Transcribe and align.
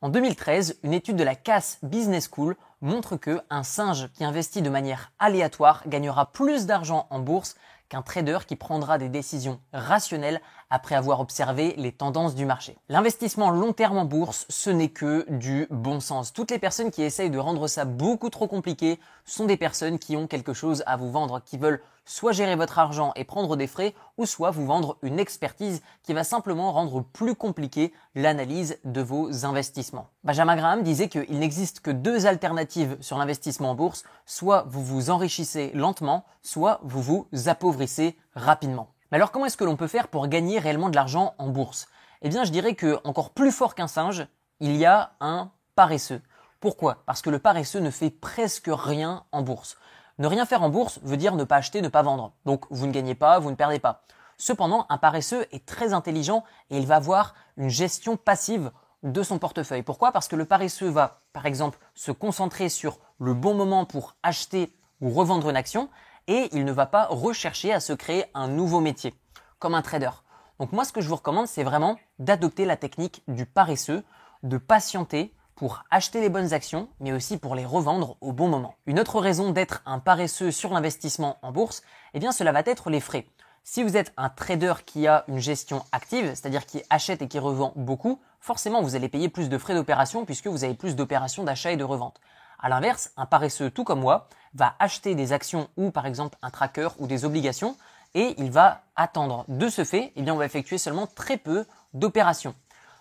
En 0.00 0.10
2013, 0.10 0.78
une 0.84 0.92
étude 0.92 1.16
de 1.16 1.24
la 1.24 1.34
Cass 1.34 1.80
Business 1.82 2.30
School 2.32 2.54
montre 2.80 3.16
que 3.16 3.40
un 3.50 3.64
singe 3.64 4.08
qui 4.12 4.22
investit 4.22 4.62
de 4.62 4.70
manière 4.70 5.10
aléatoire 5.18 5.82
gagnera 5.88 6.30
plus 6.30 6.66
d'argent 6.66 7.08
en 7.10 7.18
bourse 7.18 7.56
qu'un 7.88 8.02
trader 8.02 8.38
qui 8.46 8.54
prendra 8.54 8.96
des 8.98 9.08
décisions 9.08 9.58
rationnelles 9.72 10.40
après 10.70 10.94
avoir 10.94 11.18
observé 11.18 11.74
les 11.78 11.90
tendances 11.90 12.36
du 12.36 12.46
marché. 12.46 12.78
L'investissement 12.88 13.50
long 13.50 13.72
terme 13.72 13.98
en 13.98 14.04
bourse, 14.04 14.46
ce 14.48 14.70
n'est 14.70 14.90
que 14.90 15.26
du 15.30 15.66
bon 15.70 15.98
sens. 15.98 16.32
Toutes 16.32 16.52
les 16.52 16.60
personnes 16.60 16.92
qui 16.92 17.02
essayent 17.02 17.30
de 17.30 17.38
rendre 17.38 17.66
ça 17.66 17.84
beaucoup 17.84 18.30
trop 18.30 18.46
compliqué 18.46 19.00
sont 19.24 19.46
des 19.46 19.56
personnes 19.56 19.98
qui 19.98 20.16
ont 20.16 20.28
quelque 20.28 20.52
chose 20.52 20.84
à 20.86 20.96
vous 20.96 21.10
vendre, 21.10 21.42
qui 21.44 21.58
veulent 21.58 21.82
soit 22.08 22.32
gérer 22.32 22.56
votre 22.56 22.78
argent 22.78 23.12
et 23.16 23.24
prendre 23.24 23.54
des 23.54 23.66
frais, 23.66 23.94
ou 24.16 24.24
soit 24.24 24.50
vous 24.50 24.64
vendre 24.64 24.96
une 25.02 25.18
expertise 25.18 25.82
qui 26.02 26.14
va 26.14 26.24
simplement 26.24 26.72
rendre 26.72 27.02
plus 27.02 27.34
compliqué 27.34 27.92
l'analyse 28.14 28.78
de 28.84 29.02
vos 29.02 29.44
investissements. 29.44 30.08
Benjamin 30.24 30.56
Graham 30.56 30.82
disait 30.82 31.08
qu'il 31.08 31.38
n'existe 31.38 31.80
que 31.80 31.90
deux 31.90 32.26
alternatives 32.26 32.96
sur 33.00 33.18
l'investissement 33.18 33.70
en 33.70 33.74
bourse, 33.74 34.04
soit 34.24 34.64
vous 34.68 34.82
vous 34.82 35.10
enrichissez 35.10 35.70
lentement, 35.74 36.24
soit 36.42 36.80
vous 36.82 37.02
vous 37.02 37.28
appauvrissez 37.46 38.16
rapidement. 38.34 38.88
Mais 39.12 39.16
alors 39.16 39.30
comment 39.30 39.44
est-ce 39.44 39.58
que 39.58 39.64
l'on 39.64 39.76
peut 39.76 39.86
faire 39.86 40.08
pour 40.08 40.26
gagner 40.28 40.58
réellement 40.58 40.88
de 40.88 40.96
l'argent 40.96 41.34
en 41.38 41.48
bourse? 41.48 41.88
Eh 42.22 42.30
bien 42.30 42.44
je 42.44 42.50
dirais 42.50 42.74
que 42.74 42.98
encore 43.04 43.30
plus 43.30 43.52
fort 43.52 43.74
qu'un 43.74 43.86
singe, 43.86 44.26
il 44.60 44.76
y 44.76 44.86
a 44.86 45.12
un 45.20 45.50
paresseux. 45.74 46.22
Pourquoi? 46.60 47.02
Parce 47.06 47.22
que 47.22 47.30
le 47.30 47.38
paresseux 47.38 47.80
ne 47.80 47.90
fait 47.90 48.10
presque 48.10 48.70
rien 48.72 49.24
en 49.30 49.42
bourse. 49.42 49.76
Ne 50.18 50.26
rien 50.26 50.46
faire 50.46 50.62
en 50.62 50.68
bourse 50.68 50.98
veut 51.02 51.16
dire 51.16 51.36
ne 51.36 51.44
pas 51.44 51.56
acheter, 51.56 51.80
ne 51.80 51.88
pas 51.88 52.02
vendre. 52.02 52.32
Donc 52.44 52.64
vous 52.70 52.86
ne 52.86 52.92
gagnez 52.92 53.14
pas, 53.14 53.38
vous 53.38 53.50
ne 53.50 53.56
perdez 53.56 53.78
pas. 53.78 54.02
Cependant, 54.36 54.86
un 54.88 54.98
paresseux 54.98 55.46
est 55.52 55.66
très 55.66 55.92
intelligent 55.92 56.44
et 56.70 56.78
il 56.78 56.86
va 56.86 56.96
avoir 56.96 57.34
une 57.56 57.68
gestion 57.68 58.16
passive 58.16 58.70
de 59.02 59.22
son 59.22 59.38
portefeuille. 59.38 59.82
Pourquoi? 59.82 60.12
Parce 60.12 60.28
que 60.28 60.36
le 60.36 60.44
paresseux 60.44 60.88
va, 60.88 61.20
par 61.32 61.46
exemple, 61.46 61.78
se 61.94 62.10
concentrer 62.10 62.68
sur 62.68 62.98
le 63.18 63.34
bon 63.34 63.54
moment 63.54 63.84
pour 63.84 64.16
acheter 64.22 64.72
ou 65.00 65.10
revendre 65.10 65.50
une 65.50 65.56
action 65.56 65.88
et 66.26 66.48
il 66.52 66.64
ne 66.64 66.72
va 66.72 66.86
pas 66.86 67.06
rechercher 67.06 67.72
à 67.72 67.80
se 67.80 67.92
créer 67.92 68.24
un 68.34 68.48
nouveau 68.48 68.80
métier, 68.80 69.14
comme 69.58 69.74
un 69.74 69.82
trader. 69.82 70.10
Donc 70.58 70.72
moi, 70.72 70.84
ce 70.84 70.92
que 70.92 71.00
je 71.00 71.08
vous 71.08 71.16
recommande, 71.16 71.46
c'est 71.46 71.62
vraiment 71.62 71.96
d'adopter 72.18 72.64
la 72.64 72.76
technique 72.76 73.22
du 73.28 73.46
paresseux, 73.46 74.04
de 74.42 74.58
patienter 74.58 75.32
pour 75.58 75.82
acheter 75.90 76.20
les 76.20 76.28
bonnes 76.28 76.52
actions, 76.52 76.88
mais 77.00 77.12
aussi 77.12 77.36
pour 77.36 77.56
les 77.56 77.66
revendre 77.66 78.16
au 78.20 78.30
bon 78.30 78.46
moment. 78.46 78.76
Une 78.86 79.00
autre 79.00 79.18
raison 79.18 79.50
d'être 79.50 79.82
un 79.86 79.98
paresseux 79.98 80.52
sur 80.52 80.72
l'investissement 80.72 81.36
en 81.42 81.50
bourse, 81.50 81.82
eh 82.14 82.20
bien 82.20 82.30
cela 82.30 82.52
va 82.52 82.62
être 82.64 82.90
les 82.90 83.00
frais. 83.00 83.26
Si 83.64 83.82
vous 83.82 83.96
êtes 83.96 84.12
un 84.16 84.28
trader 84.28 84.74
qui 84.86 85.08
a 85.08 85.24
une 85.26 85.40
gestion 85.40 85.84
active, 85.90 86.26
c'est-à-dire 86.26 86.64
qui 86.64 86.84
achète 86.90 87.22
et 87.22 87.28
qui 87.28 87.40
revend 87.40 87.72
beaucoup, 87.74 88.20
forcément 88.38 88.82
vous 88.82 88.94
allez 88.94 89.08
payer 89.08 89.28
plus 89.28 89.48
de 89.48 89.58
frais 89.58 89.74
d'opération 89.74 90.24
puisque 90.24 90.46
vous 90.46 90.62
avez 90.62 90.74
plus 90.74 90.94
d'opérations 90.94 91.42
d'achat 91.42 91.72
et 91.72 91.76
de 91.76 91.82
revente. 91.82 92.20
À 92.60 92.68
l'inverse, 92.68 93.10
un 93.16 93.26
paresseux 93.26 93.68
tout 93.68 93.82
comme 93.82 94.00
moi 94.00 94.28
va 94.54 94.76
acheter 94.78 95.16
des 95.16 95.32
actions 95.32 95.66
ou 95.76 95.90
par 95.90 96.06
exemple 96.06 96.38
un 96.40 96.50
tracker 96.50 96.90
ou 97.00 97.08
des 97.08 97.24
obligations 97.24 97.76
et 98.14 98.36
il 98.38 98.52
va 98.52 98.82
attendre. 98.94 99.44
De 99.48 99.68
ce 99.68 99.82
fait, 99.82 100.12
eh 100.14 100.22
bien 100.22 100.34
on 100.34 100.38
va 100.38 100.46
effectuer 100.46 100.78
seulement 100.78 101.08
très 101.08 101.36
peu 101.36 101.66
d'opérations. 101.94 102.54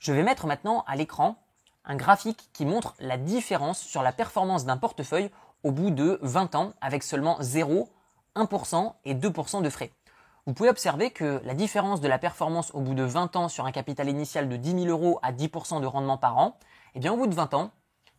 Je 0.00 0.12
vais 0.12 0.24
mettre 0.24 0.48
maintenant 0.48 0.82
à 0.88 0.96
l'écran 0.96 1.36
un 1.84 1.96
graphique 1.96 2.50
qui 2.52 2.66
montre 2.66 2.94
la 3.00 3.16
différence 3.16 3.80
sur 3.80 4.02
la 4.02 4.12
performance 4.12 4.64
d'un 4.64 4.76
portefeuille 4.76 5.30
au 5.62 5.72
bout 5.72 5.90
de 5.90 6.18
20 6.22 6.54
ans 6.54 6.72
avec 6.80 7.02
seulement 7.02 7.36
0, 7.40 7.88
1% 8.36 8.92
et 9.04 9.14
2% 9.14 9.62
de 9.62 9.70
frais. 9.70 9.90
Vous 10.46 10.54
pouvez 10.54 10.70
observer 10.70 11.10
que 11.10 11.40
la 11.44 11.54
différence 11.54 12.00
de 12.00 12.08
la 12.08 12.18
performance 12.18 12.70
au 12.74 12.80
bout 12.80 12.94
de 12.94 13.02
20 13.02 13.36
ans 13.36 13.48
sur 13.48 13.66
un 13.66 13.72
capital 13.72 14.08
initial 14.08 14.48
de 14.48 14.56
10 14.56 14.84
000 14.84 14.86
euros 14.86 15.18
à 15.22 15.32
10% 15.32 15.80
de 15.80 15.86
rendement 15.86 16.16
par 16.16 16.38
an, 16.38 16.58
eh 16.94 16.98
bien 16.98 17.12
au 17.12 17.16
bout 17.16 17.26
de 17.26 17.34
20 17.34 17.54
ans, 17.54 17.70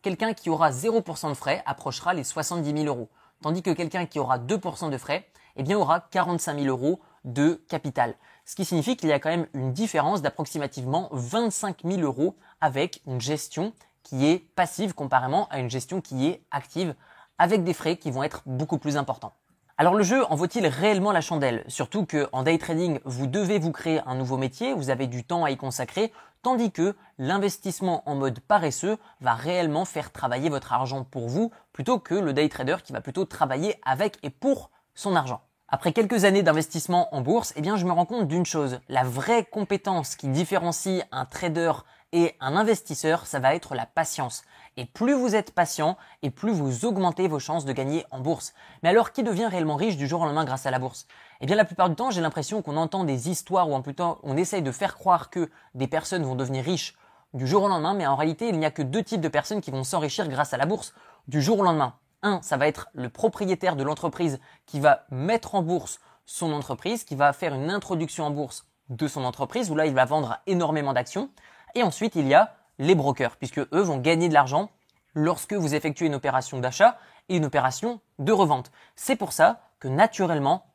quelqu'un 0.02 0.34
qui 0.34 0.50
aura 0.50 0.72
0% 0.72 1.30
de 1.30 1.34
frais 1.34 1.64
approchera 1.66 2.14
les 2.14 2.24
70 2.24 2.84
000 2.84 2.86
euros, 2.86 3.10
tandis 3.42 3.64
que 3.64 3.72
quelqu'un 3.72 4.06
qui 4.06 4.20
aura 4.20 4.38
2% 4.38 4.90
de 4.90 4.98
frais, 4.98 5.28
eh 5.56 5.64
bien 5.64 5.78
aura 5.78 6.00
45 6.00 6.60
000 6.60 6.68
euros 6.68 7.00
de 7.24 7.64
capital. 7.70 8.16
Ce 8.46 8.56
qui 8.56 8.66
signifie 8.66 8.98
qu'il 8.98 9.10
y 9.10 9.14
a 9.14 9.20
quand 9.20 9.30
même 9.30 9.48
une 9.54 9.74
différence 9.74 10.22
d'approximativement 10.22 11.10
25 11.12 11.84
000 11.86 12.02
euros 12.02 12.36
avec 12.60 13.02
une 13.08 13.22
gestion 13.22 13.74
qui 14.04 14.26
est 14.26 14.40
passive 14.56 14.94
comparément 14.94 15.48
à 15.50 15.60
une 15.60 15.70
gestion 15.70 16.02
qui 16.02 16.28
est 16.28 16.44
active 16.52 16.96
avec 17.38 17.64
des 17.64 17.74
frais 17.74 17.98
qui 17.98 18.12
vont 18.12 18.24
être 18.24 18.42
beaucoup 18.46 18.78
plus 18.78 18.98
importants. 18.98 19.34
Alors 19.78 19.96
le 19.96 20.04
jeu 20.04 20.24
en 20.26 20.36
vaut-il 20.36 20.68
réellement 20.68 21.12
la 21.12 21.22
chandelle? 21.22 21.64
Surtout 21.68 22.06
que 22.06 22.30
en 22.34 22.44
day 22.44 22.58
trading, 22.58 23.00
vous 23.04 23.26
devez 23.26 23.58
vous 23.58 23.72
créer 23.72 24.00
un 24.06 24.16
nouveau 24.16 24.38
métier, 24.38 24.74
vous 24.74 24.90
avez 24.92 25.08
du 25.08 25.24
temps 25.24 25.44
à 25.44 25.50
y 25.50 25.58
consacrer, 25.58 26.14
tandis 26.44 26.72
que 26.72 26.96
l'investissement 27.18 28.04
en 28.08 28.16
mode 28.16 28.40
paresseux 28.42 28.98
va 29.22 29.34
réellement 29.34 29.86
faire 29.86 30.12
travailler 30.12 30.50
votre 30.50 30.74
argent 30.74 31.04
pour 31.04 31.30
vous, 31.30 31.52
plutôt 31.74 31.98
que 31.98 32.14
le 32.14 32.34
day 32.34 32.48
trader 32.48 32.78
qui 32.84 32.94
va 32.94 33.02
plutôt 33.02 33.26
travailler 33.26 33.80
avec 33.84 34.20
et 34.22 34.30
pour 34.30 34.70
son 34.94 35.16
argent. 35.16 35.42
Après 35.74 35.94
quelques 35.94 36.26
années 36.26 36.44
d'investissement 36.44 37.16
en 37.16 37.22
bourse, 37.22 37.54
eh 37.56 37.62
bien, 37.62 37.78
je 37.78 37.86
me 37.86 37.94
rends 37.94 38.06
compte 38.06 38.28
d'une 38.28 38.46
chose. 38.46 38.82
La 38.90 39.06
vraie 39.06 39.46
compétence 39.46 40.18
qui 40.18 40.28
différencie 40.28 41.06
un 41.14 41.24
trader 41.24 41.72
et 42.12 42.36
un 42.42 42.58
investisseur, 42.58 43.26
ça 43.26 43.40
va 43.40 43.56
être 43.56 43.74
la 43.74 43.86
patience. 43.86 44.44
Et 44.76 44.86
plus 44.86 45.14
vous 45.14 45.34
êtes 45.34 45.56
patient, 45.56 45.96
et 46.24 46.30
plus 46.30 46.52
vous 46.52 46.84
augmentez 46.84 47.30
vos 47.30 47.40
chances 47.40 47.64
de 47.64 47.72
gagner 47.72 48.06
en 48.12 48.20
bourse. 48.20 48.54
Mais 48.84 48.90
alors, 48.90 49.14
qui 49.14 49.24
devient 49.24 49.46
réellement 49.46 49.78
riche 49.78 49.96
du 49.96 50.10
jour 50.10 50.20
au 50.20 50.26
lendemain 50.26 50.44
grâce 50.44 50.66
à 50.66 50.72
la 50.72 50.80
bourse? 50.80 51.08
Eh 51.40 51.46
bien, 51.46 51.56
la 51.56 51.64
plupart 51.64 51.88
du 51.88 51.96
temps, 51.96 52.12
j'ai 52.12 52.20
l'impression 52.20 52.62
qu'on 52.62 52.76
entend 52.76 53.06
des 53.06 53.30
histoires 53.30 53.70
ou 53.70 53.74
en 53.74 53.82
plutôt 53.82 54.20
on 54.24 54.36
essaye 54.36 54.62
de 54.62 54.74
faire 54.74 54.98
croire 54.98 55.30
que 55.30 55.50
des 55.74 55.88
personnes 55.88 56.24
vont 56.24 56.36
devenir 56.36 56.66
riches 56.66 56.98
du 57.34 57.48
jour 57.48 57.64
au 57.64 57.70
lendemain, 57.70 57.94
mais 57.94 58.06
en 58.06 58.18
réalité, 58.18 58.50
il 58.50 58.60
n'y 58.60 58.66
a 58.66 58.72
que 58.72 58.82
deux 58.82 59.04
types 59.04 59.22
de 59.22 59.30
personnes 59.30 59.62
qui 59.62 59.72
vont 59.72 59.86
s'enrichir 59.86 60.28
grâce 60.28 60.54
à 60.54 60.58
la 60.58 60.66
bourse 60.66 60.94
du 61.30 61.42
jour 61.42 61.60
au 61.60 61.64
lendemain. 61.64 61.94
Un, 62.24 62.42
ça 62.42 62.58
va 62.58 62.68
être 62.68 62.90
le 62.94 63.10
propriétaire 63.10 63.76
de 63.76 63.84
l'entreprise 63.84 64.40
qui 64.66 64.80
va 64.80 65.06
mettre 65.10 65.56
en 65.56 65.62
bourse 65.62 66.00
son 66.26 66.52
entreprise, 66.54 67.04
qui 67.04 67.16
va 67.16 67.34
faire 67.34 67.54
une 67.54 67.70
introduction 67.70 68.26
en 68.26 68.32
bourse 68.32 68.66
de 68.90 69.08
son 69.08 69.24
entreprise, 69.24 69.72
où 69.72 69.76
là, 69.76 69.86
il 69.86 69.94
va 69.94 70.06
vendre 70.06 70.40
énormément 70.48 70.94
d'actions. 70.94 71.30
Et 71.76 71.84
ensuite, 71.84 72.16
il 72.16 72.28
y 72.28 72.34
a 72.34 72.56
les 72.78 72.96
brokers, 72.96 73.38
puisque 73.38 73.60
eux 73.60 73.82
vont 73.82 73.98
gagner 73.98 74.30
de 74.30 74.34
l'argent 74.34 74.70
lorsque 75.14 75.54
vous 75.54 75.76
effectuez 75.76 76.06
une 76.06 76.16
opération 76.16 76.60
d'achat 76.60 76.98
et 77.30 77.38
une 77.38 77.46
opération 77.46 78.02
de 78.20 78.32
revente. 78.32 78.72
C'est 78.96 79.16
pour 79.16 79.34
ça 79.34 79.62
que 79.80 79.88
naturellement, 79.88 80.66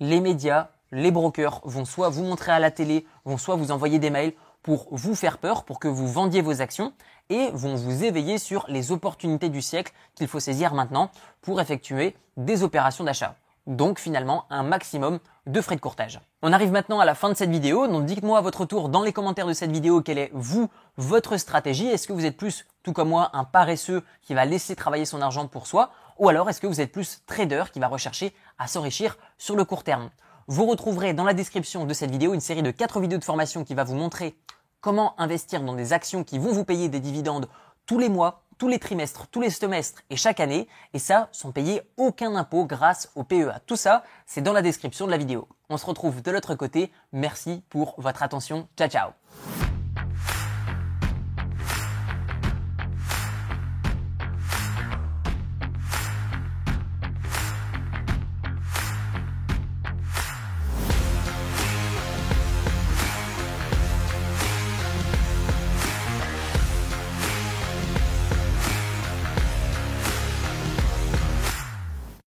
les 0.00 0.20
médias, 0.20 0.70
les 0.90 1.10
brokers 1.10 1.60
vont 1.64 1.84
soit 1.84 2.08
vous 2.08 2.24
montrer 2.24 2.52
à 2.52 2.58
la 2.58 2.70
télé, 2.70 3.06
vont 3.24 3.38
soit 3.38 3.56
vous 3.56 3.70
envoyer 3.70 3.98
des 3.98 4.10
mails 4.10 4.34
pour 4.64 4.88
vous 4.90 5.14
faire 5.14 5.38
peur, 5.38 5.62
pour 5.64 5.78
que 5.78 5.88
vous 5.88 6.08
vendiez 6.08 6.40
vos 6.40 6.60
actions 6.62 6.94
et 7.28 7.50
vont 7.52 7.76
vous 7.76 8.02
éveiller 8.02 8.38
sur 8.38 8.64
les 8.68 8.90
opportunités 8.90 9.50
du 9.50 9.62
siècle 9.62 9.92
qu'il 10.16 10.26
faut 10.26 10.40
saisir 10.40 10.74
maintenant 10.74 11.10
pour 11.42 11.60
effectuer 11.60 12.16
des 12.38 12.64
opérations 12.64 13.04
d'achat. 13.04 13.36
Donc 13.66 13.98
finalement 13.98 14.46
un 14.50 14.62
maximum 14.62 15.20
de 15.46 15.60
frais 15.60 15.76
de 15.76 15.80
courtage. 15.82 16.20
On 16.42 16.52
arrive 16.52 16.72
maintenant 16.72 16.98
à 16.98 17.04
la 17.04 17.14
fin 17.14 17.28
de 17.28 17.34
cette 17.34 17.50
vidéo, 17.50 17.86
donc 17.86 18.06
dites-moi 18.06 18.38
à 18.38 18.40
votre 18.40 18.64
tour 18.64 18.88
dans 18.88 19.02
les 19.02 19.12
commentaires 19.12 19.46
de 19.46 19.52
cette 19.52 19.70
vidéo 19.70 20.00
quelle 20.00 20.18
est 20.18 20.30
vous, 20.32 20.70
votre 20.96 21.36
stratégie? 21.36 21.86
Est-ce 21.86 22.08
que 22.08 22.14
vous 22.14 22.24
êtes 22.24 22.36
plus, 22.36 22.66
tout 22.82 22.94
comme 22.94 23.10
moi, 23.10 23.30
un 23.34 23.44
paresseux 23.44 24.02
qui 24.22 24.32
va 24.32 24.46
laisser 24.46 24.74
travailler 24.74 25.04
son 25.04 25.20
argent 25.20 25.46
pour 25.46 25.66
soi? 25.66 25.90
Ou 26.18 26.30
alors 26.30 26.48
est-ce 26.48 26.60
que 26.60 26.66
vous 26.66 26.80
êtes 26.80 26.92
plus 26.92 27.22
trader 27.26 27.64
qui 27.70 27.80
va 27.80 27.88
rechercher 27.88 28.34
à 28.58 28.66
s'enrichir 28.66 29.18
sur 29.36 29.56
le 29.56 29.64
court 29.66 29.84
terme? 29.84 30.08
Vous 30.46 30.66
retrouverez 30.66 31.14
dans 31.14 31.24
la 31.24 31.32
description 31.32 31.86
de 31.86 31.94
cette 31.94 32.10
vidéo 32.10 32.34
une 32.34 32.40
série 32.40 32.62
de 32.62 32.70
4 32.70 33.00
vidéos 33.00 33.18
de 33.18 33.24
formation 33.24 33.64
qui 33.64 33.74
va 33.74 33.84
vous 33.84 33.94
montrer 33.94 34.36
comment 34.82 35.18
investir 35.18 35.62
dans 35.62 35.74
des 35.74 35.94
actions 35.94 36.22
qui 36.22 36.38
vont 36.38 36.52
vous 36.52 36.64
payer 36.64 36.90
des 36.90 37.00
dividendes 37.00 37.48
tous 37.86 37.98
les 37.98 38.10
mois, 38.10 38.42
tous 38.58 38.68
les 38.68 38.78
trimestres, 38.78 39.26
tous 39.28 39.40
les 39.40 39.50
semestres 39.50 40.02
et 40.10 40.16
chaque 40.16 40.40
année, 40.40 40.68
et 40.92 40.98
ça 40.98 41.28
sans 41.32 41.50
payer 41.50 41.82
aucun 41.96 42.34
impôt 42.36 42.66
grâce 42.66 43.10
au 43.14 43.24
PEA. 43.24 43.60
Tout 43.66 43.76
ça, 43.76 44.04
c'est 44.26 44.42
dans 44.42 44.52
la 44.52 44.62
description 44.62 45.06
de 45.06 45.10
la 45.10 45.16
vidéo. 45.16 45.48
On 45.70 45.78
se 45.78 45.86
retrouve 45.86 46.22
de 46.22 46.30
l'autre 46.30 46.54
côté. 46.54 46.92
Merci 47.12 47.62
pour 47.70 47.94
votre 47.96 48.22
attention. 48.22 48.68
Ciao 48.76 48.88
ciao 48.88 49.73